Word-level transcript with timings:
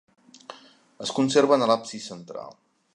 Es 1.07 1.13
conserven 1.19 1.67
a 1.67 1.69
l'absis 1.73 2.11
central. 2.15 2.61